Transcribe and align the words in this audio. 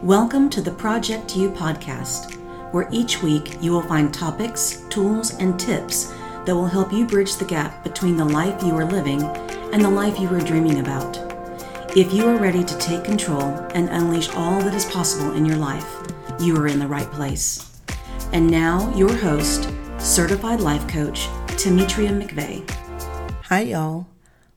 Welcome 0.00 0.50
to 0.50 0.60
the 0.60 0.72
Project 0.72 1.36
You 1.36 1.50
podcast, 1.50 2.34
where 2.72 2.88
each 2.90 3.22
week 3.22 3.56
you 3.60 3.70
will 3.70 3.82
find 3.82 4.12
topics, 4.12 4.84
tools, 4.88 5.34
and 5.34 5.60
tips 5.60 6.12
that 6.44 6.54
will 6.54 6.66
help 6.66 6.92
you 6.92 7.06
bridge 7.06 7.36
the 7.36 7.44
gap 7.44 7.84
between 7.84 8.16
the 8.16 8.24
life 8.24 8.62
you 8.64 8.74
are 8.74 8.84
living 8.84 9.22
and 9.72 9.84
the 9.84 9.90
life 9.90 10.18
you 10.18 10.28
are 10.34 10.40
dreaming 10.40 10.80
about. 10.80 11.16
If 11.96 12.12
you 12.12 12.26
are 12.26 12.36
ready 12.36 12.64
to 12.64 12.78
take 12.78 13.04
control 13.04 13.42
and 13.74 13.88
unleash 13.90 14.30
all 14.30 14.60
that 14.62 14.74
is 14.74 14.86
possible 14.86 15.34
in 15.34 15.46
your 15.46 15.58
life, 15.58 16.02
you 16.40 16.56
are 16.56 16.66
in 16.66 16.80
the 16.80 16.88
right 16.88 17.10
place. 17.12 17.78
And 18.32 18.50
now, 18.50 18.92
your 18.96 19.14
host, 19.14 19.70
certified 19.98 20.60
life 20.60 20.88
coach, 20.88 21.28
Temetria 21.58 22.10
McVeigh. 22.10 22.68
Hi, 23.44 23.60
y'all. 23.60 24.08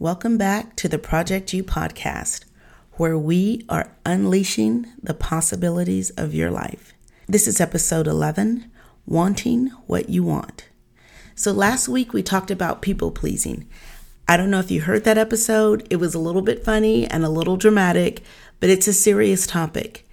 Welcome 0.00 0.36
back 0.36 0.74
to 0.76 0.88
the 0.88 0.98
Project 0.98 1.52
You 1.52 1.62
podcast, 1.62 2.44
where 2.98 3.16
we 3.16 3.64
are 3.68 3.92
unleashing 4.04 4.84
the 5.00 5.14
possibilities 5.14 6.10
of 6.10 6.34
your 6.34 6.50
life. 6.50 6.92
This 7.28 7.46
is 7.46 7.60
episode 7.60 8.08
11 8.08 8.68
Wanting 9.06 9.68
What 9.86 10.08
You 10.08 10.24
Want. 10.24 10.68
So, 11.36 11.52
last 11.52 11.88
week 11.88 12.12
we 12.12 12.24
talked 12.24 12.50
about 12.50 12.82
people 12.82 13.12
pleasing. 13.12 13.68
I 14.26 14.36
don't 14.36 14.50
know 14.50 14.58
if 14.58 14.72
you 14.72 14.80
heard 14.80 15.04
that 15.04 15.16
episode. 15.16 15.86
It 15.90 15.96
was 15.96 16.16
a 16.16 16.18
little 16.18 16.42
bit 16.42 16.64
funny 16.64 17.06
and 17.06 17.24
a 17.24 17.28
little 17.28 17.56
dramatic, 17.56 18.22
but 18.58 18.68
it's 18.68 18.88
a 18.88 18.92
serious 18.92 19.46
topic. 19.46 20.04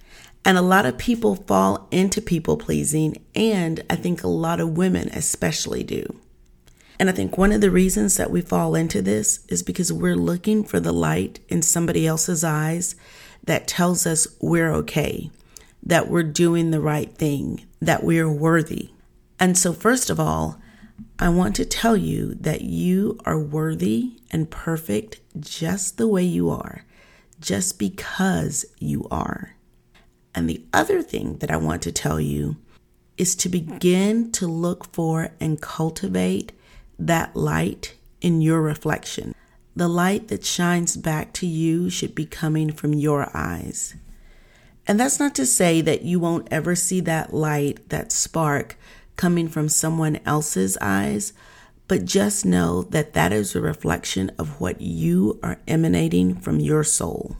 And 0.44 0.56
a 0.56 0.62
lot 0.62 0.86
of 0.86 0.96
people 0.96 1.34
fall 1.34 1.88
into 1.90 2.22
people 2.22 2.56
pleasing, 2.56 3.20
and 3.34 3.82
I 3.90 3.96
think 3.96 4.22
a 4.22 4.28
lot 4.28 4.60
of 4.60 4.78
women 4.78 5.08
especially 5.08 5.82
do. 5.82 6.20
And 6.98 7.10
I 7.10 7.12
think 7.12 7.36
one 7.36 7.52
of 7.52 7.60
the 7.60 7.70
reasons 7.70 8.16
that 8.16 8.30
we 8.30 8.40
fall 8.40 8.74
into 8.74 9.02
this 9.02 9.44
is 9.48 9.62
because 9.62 9.92
we're 9.92 10.16
looking 10.16 10.64
for 10.64 10.80
the 10.80 10.92
light 10.92 11.40
in 11.48 11.62
somebody 11.62 12.06
else's 12.06 12.42
eyes 12.42 12.96
that 13.44 13.68
tells 13.68 14.06
us 14.06 14.26
we're 14.40 14.72
okay, 14.72 15.30
that 15.82 16.08
we're 16.08 16.22
doing 16.22 16.70
the 16.70 16.80
right 16.80 17.12
thing, 17.12 17.66
that 17.80 18.02
we're 18.02 18.30
worthy. 18.30 18.90
And 19.38 19.58
so, 19.58 19.72
first 19.72 20.08
of 20.08 20.18
all, 20.18 20.60
I 21.18 21.28
want 21.28 21.54
to 21.56 21.66
tell 21.66 21.96
you 21.96 22.34
that 22.36 22.62
you 22.62 23.18
are 23.24 23.38
worthy 23.38 24.20
and 24.30 24.50
perfect 24.50 25.20
just 25.38 25.98
the 25.98 26.08
way 26.08 26.24
you 26.24 26.48
are, 26.50 26.84
just 27.40 27.78
because 27.78 28.64
you 28.78 29.06
are. 29.10 29.54
And 30.34 30.48
the 30.48 30.64
other 30.72 31.02
thing 31.02 31.38
that 31.38 31.50
I 31.50 31.56
want 31.56 31.82
to 31.82 31.92
tell 31.92 32.20
you 32.20 32.56
is 33.16 33.34
to 33.36 33.48
begin 33.48 34.32
to 34.32 34.46
look 34.46 34.92
for 34.92 35.30
and 35.40 35.60
cultivate 35.60 36.52
that 36.98 37.36
light 37.36 37.94
in 38.20 38.40
your 38.40 38.62
reflection. 38.62 39.34
The 39.74 39.88
light 39.88 40.28
that 40.28 40.44
shines 40.44 40.96
back 40.96 41.32
to 41.34 41.46
you 41.46 41.90
should 41.90 42.14
be 42.14 42.26
coming 42.26 42.72
from 42.72 42.94
your 42.94 43.30
eyes. 43.34 43.94
And 44.86 44.98
that's 44.98 45.20
not 45.20 45.34
to 45.34 45.46
say 45.46 45.80
that 45.80 46.02
you 46.02 46.18
won't 46.20 46.48
ever 46.50 46.74
see 46.74 47.00
that 47.00 47.34
light, 47.34 47.88
that 47.90 48.12
spark 48.12 48.76
coming 49.16 49.48
from 49.48 49.68
someone 49.68 50.18
else's 50.24 50.78
eyes, 50.80 51.32
but 51.88 52.04
just 52.04 52.44
know 52.44 52.82
that 52.82 53.12
that 53.14 53.32
is 53.32 53.54
a 53.54 53.60
reflection 53.60 54.30
of 54.38 54.60
what 54.60 54.80
you 54.80 55.38
are 55.42 55.60
emanating 55.66 56.34
from 56.34 56.60
your 56.60 56.84
soul. 56.84 57.36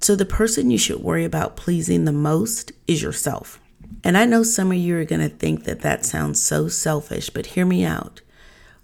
So, 0.00 0.14
the 0.14 0.24
person 0.24 0.70
you 0.70 0.78
should 0.78 1.02
worry 1.02 1.24
about 1.24 1.56
pleasing 1.56 2.04
the 2.04 2.12
most 2.12 2.72
is 2.86 3.02
yourself. 3.02 3.60
And 4.04 4.16
I 4.16 4.26
know 4.26 4.42
some 4.42 4.70
of 4.70 4.76
you 4.76 4.96
are 4.98 5.04
going 5.04 5.22
to 5.22 5.34
think 5.34 5.64
that 5.64 5.80
that 5.80 6.04
sounds 6.04 6.40
so 6.40 6.68
selfish, 6.68 7.30
but 7.30 7.46
hear 7.46 7.64
me 7.64 7.84
out. 7.84 8.20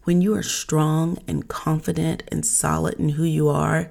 When 0.05 0.21
you 0.21 0.35
are 0.35 0.43
strong 0.43 1.19
and 1.29 1.47
confident 1.47 2.25
and 2.33 2.45
solid 2.45 2.95
in 2.95 3.11
who 3.11 3.23
you 3.23 3.49
are 3.49 3.91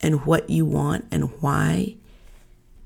and 0.00 0.24
what 0.24 0.48
you 0.48 0.64
want 0.64 1.04
and 1.10 1.30
why, 1.42 1.96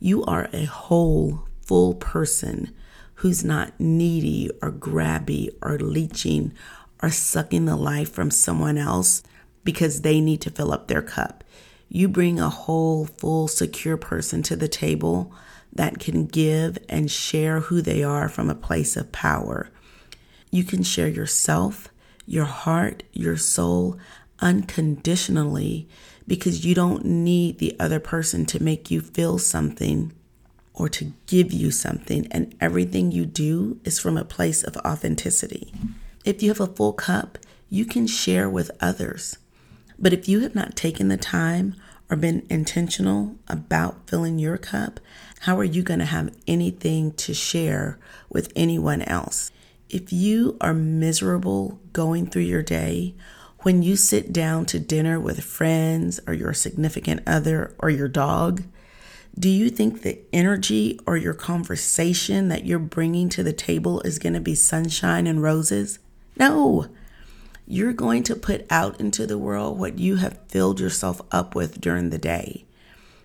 you 0.01 0.25
are 0.25 0.49
a 0.53 0.65
whole, 0.65 1.47
full 1.63 1.95
person 1.95 2.75
who's 3.17 3.45
not 3.45 3.79
needy 3.79 4.51
or 4.61 4.73
grabby 4.73 5.51
or 5.63 5.79
leeching 5.79 6.53
or 7.01 7.11
sucking 7.11 7.67
the 7.67 7.77
life 7.77 8.11
from 8.11 8.33
someone 8.33 8.77
else 8.77 9.23
because 9.63 10.01
they 10.01 10.21
need 10.21 10.41
to 10.41 10.51
fill 10.51 10.73
up 10.73 10.89
their 10.89 11.03
cup. 11.03 11.45
You 11.89 12.09
bring 12.09 12.41
a 12.41 12.51
whole, 12.51 13.05
full, 13.05 13.47
secure 13.47 13.97
person 13.97 14.43
to 14.43 14.57
the 14.57 14.69
table 14.69 15.33
that 15.73 16.01
can 16.01 16.27
give 16.27 16.79
and 16.89 17.09
share 17.09 17.61
who 17.61 17.81
they 17.81 18.03
are 18.03 18.29
from 18.29 18.51
a 18.51 18.55
place 18.55 18.97
of 18.97 19.13
power. 19.13 19.71
You 20.51 20.65
can 20.65 20.83
share 20.83 21.09
yourself 21.09 21.89
your 22.27 22.45
heart, 22.47 23.03
your 23.13 23.37
soul 23.37 23.99
unconditionally 24.41 25.89
because 26.27 26.65
you 26.65 26.75
don't 26.75 27.05
need 27.05 27.59
the 27.59 27.77
other 27.79 28.01
person 28.01 28.47
to 28.47 28.63
make 28.63 28.91
you 28.91 29.01
feel 29.01 29.39
something 29.39 30.13
or 30.73 30.89
to 30.89 31.13
give 31.27 31.53
you 31.53 31.71
something. 31.71 32.27
And 32.31 32.55
everything 32.61 33.13
you 33.13 33.27
do 33.27 33.79
is 33.85 34.01
from 34.01 34.17
a 34.17 34.25
place 34.25 34.63
of 34.63 34.77
authenticity. 34.79 35.73
If 36.25 36.43
you 36.43 36.49
have 36.49 36.61
a 36.61 36.67
full 36.67 36.93
cup, 36.93 37.39
you 37.69 37.85
can 37.85 38.07
share 38.07 38.49
with 38.49 38.71
others. 38.81 39.39
But 39.99 40.13
if 40.13 40.29
you 40.29 40.41
have 40.41 40.55
not 40.55 40.77
taken 40.77 41.09
the 41.09 41.17
time 41.17 41.77
or 42.11 42.17
been 42.17 42.45
intentional 42.51 43.37
about 43.49 44.09
filling 44.09 44.39
your 44.39 44.59
cup, 44.59 45.01
how 45.41 45.59
are 45.59 45.65
you 45.65 45.83
going 45.83 46.01
to 46.01 46.07
have 46.07 46.35
anything 46.47 47.13
to 47.13 47.35
share 47.35 47.99
with 48.29 48.53
anyone 48.57 49.03
else? 49.03 49.51
If 49.95 50.13
you 50.13 50.57
are 50.61 50.75
miserable 50.75 51.79
going 51.93 52.27
through 52.27 52.43
your 52.43 52.65
day, 52.65 53.15
when 53.61 53.85
you 53.85 53.95
sit 53.95 54.33
down 54.33 54.67
to 54.67 54.81
dinner 54.81 55.21
with 55.21 55.45
friends 55.45 56.19
or 56.27 56.35
your 56.35 56.53
significant 56.53 57.23
other 57.29 57.77
or 57.79 57.91
your 57.91 58.09
dog, 58.09 58.65
do 59.39 59.49
you 59.49 59.71
think 59.71 60.03
the 60.03 60.19
energy 60.33 60.99
or 61.07 61.17
your 61.17 61.33
conversation 61.33 62.49
that 62.49 62.65
you're 62.65 62.81
bringing 62.81 63.29
to 63.29 63.45
the 63.45 63.53
table 63.53 64.01
is 64.01 64.19
going 64.19 64.33
to 64.33 64.41
be 64.41 64.57
sunshine 64.57 65.29
and 65.29 65.45
roses? 65.45 66.01
No. 66.37 66.89
You're 67.65 67.93
going 67.93 68.25
to 68.25 68.35
put 68.35 68.67
out 68.71 68.99
into 68.99 69.29
the 69.29 69.39
world 69.39 69.79
what 69.79 70.01
you 70.01 70.17
have 70.17 70.41
filled 70.49 70.81
yourself 70.81 71.21
up 71.31 71.55
with 71.55 71.81
during 71.81 72.11
the 72.11 72.19
day. 72.19 72.65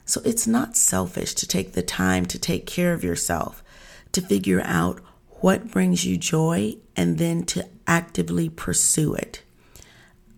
So 0.06 0.22
it's 0.24 0.46
not 0.46 0.78
selfish 0.78 1.34
to 1.34 1.48
take 1.48 1.74
the 1.74 1.82
time 1.82 2.28
to 2.28 2.38
take 2.38 2.68
care 2.68 2.94
of 2.94 3.04
yourself, 3.04 3.64
to 4.12 4.22
figure 4.22 4.62
out 4.64 5.02
what 5.42 5.72
brings 5.72 6.06
you 6.06 6.18
joy, 6.18 6.76
and 6.96 7.18
then 7.18 7.44
to 7.44 7.68
actively 7.88 8.50
pursue 8.50 9.14
it. 9.14 9.44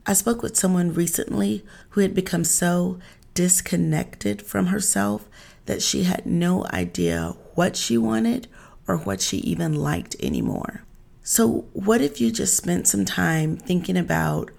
I 0.06 0.14
spoke 0.14 0.42
with 0.42 0.58
someone 0.58 0.94
recently 0.94 1.66
who 1.90 2.02
had 2.02 2.14
become 2.14 2.44
so 2.44 3.00
disconnected 3.34 4.42
from 4.42 4.68
herself 4.68 5.28
that 5.66 5.82
she 5.82 6.04
had 6.04 6.26
no 6.26 6.66
idea 6.68 7.36
what 7.56 7.76
she 7.76 7.98
wanted 7.98 8.48
or 8.88 8.98
what 8.98 9.22
she 9.22 9.38
even 9.38 9.74
liked 9.74 10.16
anymore. 10.20 10.84
So, 11.24 11.66
what 11.74 12.02
if 12.02 12.20
you 12.20 12.32
just 12.32 12.58
spent 12.58 12.88
some 12.88 13.06
time 13.06 13.56
thinking 13.58 13.98
about 13.98 14.50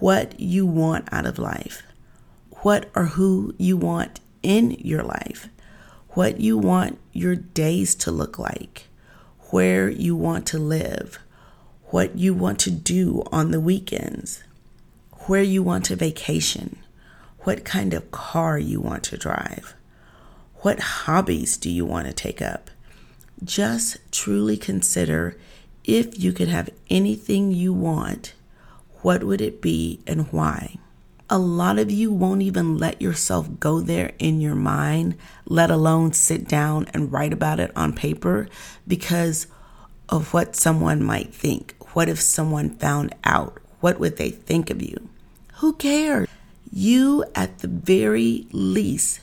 what 0.00 0.38
you 0.38 0.66
want 0.66 1.08
out 1.10 1.26
of 1.26 1.38
life? 1.38 1.82
What 2.62 2.90
or 2.94 3.06
who 3.06 3.54
you 3.58 3.76
want 3.76 4.20
in 4.42 4.72
your 4.72 5.02
life? 5.02 5.48
What 6.10 6.40
you 6.40 6.58
want 6.58 6.98
your 7.12 7.36
days 7.36 7.94
to 7.96 8.10
look 8.10 8.38
like? 8.38 8.87
Where 9.50 9.88
you 9.88 10.14
want 10.14 10.46
to 10.46 10.58
live, 10.58 11.18
what 11.86 12.16
you 12.18 12.34
want 12.34 12.58
to 12.60 12.70
do 12.70 13.22
on 13.32 13.50
the 13.50 13.60
weekends, 13.60 14.42
where 15.26 15.42
you 15.42 15.62
want 15.62 15.86
to 15.86 15.96
vacation, 15.96 16.78
what 17.40 17.64
kind 17.64 17.94
of 17.94 18.10
car 18.10 18.58
you 18.58 18.80
want 18.80 19.02
to 19.02 19.16
drive, 19.16 19.74
what 20.56 20.80
hobbies 20.80 21.56
do 21.56 21.70
you 21.70 21.84
want 21.84 22.06
to 22.06 22.12
take 22.12 22.42
up. 22.42 22.70
Just 23.42 23.98
truly 24.10 24.56
consider 24.56 25.36
if 25.84 26.18
you 26.18 26.32
could 26.32 26.48
have 26.48 26.68
anything 26.90 27.52
you 27.52 27.72
want, 27.72 28.34
what 29.02 29.22
would 29.24 29.40
it 29.40 29.62
be 29.62 30.00
and 30.06 30.30
why? 30.32 30.76
A 31.30 31.38
lot 31.38 31.78
of 31.78 31.90
you 31.90 32.10
won't 32.10 32.42
even 32.42 32.78
let 32.78 33.02
yourself 33.02 33.48
go 33.60 33.80
there 33.80 34.12
in 34.18 34.40
your 34.40 34.54
mind, 34.54 35.14
let 35.44 35.70
alone 35.70 36.12
sit 36.12 36.48
down 36.48 36.86
and 36.94 37.12
write 37.12 37.32
about 37.32 37.60
it 37.60 37.70
on 37.76 37.92
paper 37.92 38.48
because 38.86 39.46
of 40.08 40.32
what 40.32 40.56
someone 40.56 41.02
might 41.02 41.34
think. 41.34 41.74
What 41.92 42.08
if 42.08 42.20
someone 42.20 42.70
found 42.70 43.14
out? 43.24 43.58
What 43.80 44.00
would 44.00 44.16
they 44.16 44.30
think 44.30 44.70
of 44.70 44.82
you? 44.82 45.08
Who 45.56 45.74
cares? 45.74 46.28
You, 46.70 47.24
at 47.34 47.58
the 47.58 47.68
very 47.68 48.46
least, 48.52 49.20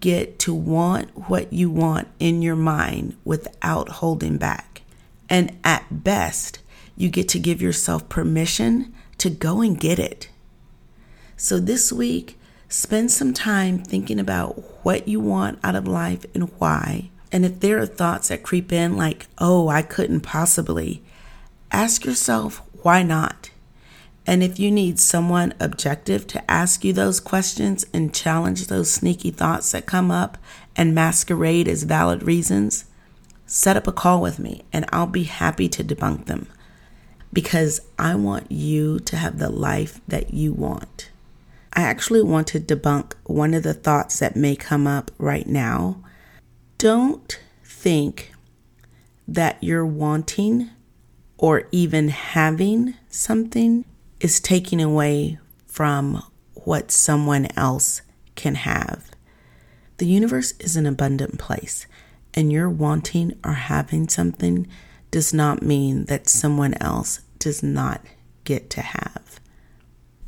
get 0.00 0.38
to 0.40 0.54
want 0.54 1.28
what 1.28 1.52
you 1.52 1.70
want 1.70 2.08
in 2.18 2.42
your 2.42 2.56
mind 2.56 3.16
without 3.24 3.88
holding 3.88 4.36
back. 4.36 4.82
And 5.28 5.56
at 5.64 6.04
best, 6.04 6.60
you 6.96 7.08
get 7.08 7.28
to 7.30 7.38
give 7.38 7.62
yourself 7.62 8.08
permission 8.08 8.94
to 9.18 9.30
go 9.30 9.60
and 9.60 9.78
get 9.78 9.98
it. 9.98 10.28
So 11.36 11.58
this 11.58 11.92
week, 11.92 12.38
spend 12.68 13.10
some 13.10 13.34
time 13.34 13.78
thinking 13.78 14.18
about 14.18 14.84
what 14.84 15.06
you 15.06 15.20
want 15.20 15.58
out 15.62 15.74
of 15.74 15.86
life 15.86 16.24
and 16.34 16.50
why. 16.58 17.10
And 17.30 17.44
if 17.44 17.60
there 17.60 17.78
are 17.78 17.86
thoughts 17.86 18.28
that 18.28 18.42
creep 18.42 18.72
in, 18.72 18.96
like, 18.96 19.26
oh, 19.38 19.68
I 19.68 19.82
couldn't 19.82 20.20
possibly, 20.20 21.02
ask 21.70 22.06
yourself, 22.06 22.62
why 22.82 23.02
not? 23.02 23.50
And 24.26 24.42
if 24.42 24.58
you 24.58 24.70
need 24.70 24.98
someone 24.98 25.52
objective 25.60 26.26
to 26.28 26.50
ask 26.50 26.84
you 26.84 26.92
those 26.92 27.20
questions 27.20 27.84
and 27.92 28.14
challenge 28.14 28.66
those 28.66 28.90
sneaky 28.90 29.30
thoughts 29.30 29.72
that 29.72 29.86
come 29.86 30.10
up, 30.10 30.38
and 30.74 30.94
masquerade 30.94 31.68
as 31.68 31.84
valid 31.84 32.22
reasons, 32.22 32.86
set 33.46 33.76
up 33.76 33.86
a 33.86 33.92
call 33.92 34.20
with 34.20 34.38
me 34.38 34.62
and 34.72 34.84
I'll 34.92 35.06
be 35.06 35.24
happy 35.24 35.68
to 35.70 35.84
debunk 35.84 36.26
them 36.26 36.48
because 37.32 37.80
I 37.98 38.14
want 38.14 38.50
you 38.50 38.98
to 39.00 39.16
have 39.16 39.38
the 39.38 39.50
life 39.50 40.00
that 40.08 40.34
you 40.34 40.52
want. 40.52 41.10
I 41.76 41.82
actually 41.82 42.22
want 42.22 42.46
to 42.48 42.60
debunk 42.60 43.12
one 43.24 43.52
of 43.52 43.62
the 43.62 43.74
thoughts 43.74 44.18
that 44.18 44.34
may 44.34 44.56
come 44.56 44.86
up 44.86 45.10
right 45.18 45.46
now. 45.46 46.02
Don't 46.78 47.38
think 47.62 48.32
that 49.28 49.62
you're 49.62 49.84
wanting 49.84 50.70
or 51.36 51.68
even 51.72 52.08
having 52.08 52.94
something 53.10 53.84
is 54.20 54.40
taking 54.40 54.80
away 54.80 55.38
from 55.66 56.22
what 56.54 56.90
someone 56.90 57.46
else 57.58 58.00
can 58.36 58.54
have. 58.54 59.10
The 59.98 60.06
universe 60.06 60.54
is 60.58 60.76
an 60.76 60.86
abundant 60.86 61.38
place, 61.38 61.86
and 62.32 62.50
your 62.50 62.70
wanting 62.70 63.38
or 63.44 63.52
having 63.52 64.08
something 64.08 64.66
does 65.10 65.34
not 65.34 65.62
mean 65.62 66.06
that 66.06 66.26
someone 66.26 66.72
else 66.80 67.20
does 67.38 67.62
not 67.62 68.00
get 68.44 68.70
to 68.70 68.80
have. 68.80 69.25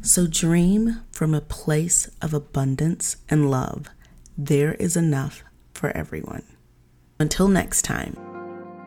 So 0.01 0.27
dream 0.29 1.03
from 1.11 1.35
a 1.35 1.41
place 1.41 2.09
of 2.23 2.33
abundance 2.33 3.17
and 3.29 3.51
love. 3.51 3.89
There 4.37 4.75
is 4.75 4.97
enough 4.97 5.43
for 5.75 5.91
everyone. 5.91 6.45
Until 7.19 7.49
next 7.49 7.83
time, 7.83 8.17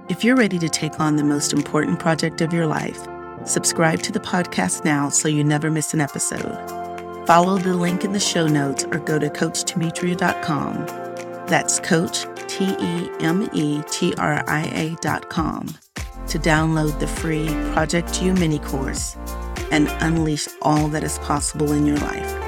if 0.07 0.23
you're 0.23 0.37
ready 0.37 0.57
to 0.59 0.69
take 0.69 0.99
on 1.01 1.17
the 1.17 1.23
most 1.23 1.51
important 1.51 1.99
project 1.99 2.39
of 2.39 2.53
your 2.53 2.65
life, 2.65 3.05
subscribe 3.43 4.01
to 4.03 4.13
the 4.13 4.21
podcast 4.21 4.85
now 4.85 5.09
so 5.09 5.27
you 5.27 5.43
never 5.43 5.69
miss 5.69 5.93
an 5.93 5.99
episode. 5.99 6.57
Follow 7.27 7.57
the 7.57 7.75
link 7.75 8.05
in 8.05 8.13
the 8.13 8.19
show 8.19 8.47
notes 8.47 8.85
or 8.85 8.99
go 8.99 9.19
to 9.19 9.29
CoachTemetria.com. 9.29 10.85
That's 11.47 11.81
Coach, 11.81 12.25
T 12.47 12.75
E 12.79 13.09
M 13.19 13.49
E 13.53 13.83
T 13.91 14.13
R 14.17 14.43
I 14.47 14.71
A.com 14.73 15.75
to 16.27 16.39
download 16.39 16.97
the 16.99 17.07
free 17.07 17.47
Project 17.73 18.21
You 18.21 18.33
mini 18.33 18.59
course 18.59 19.17
and 19.71 19.87
unleash 20.01 20.47
all 20.61 20.87
that 20.89 21.03
is 21.03 21.17
possible 21.19 21.71
in 21.71 21.85
your 21.85 21.97
life. 21.97 22.40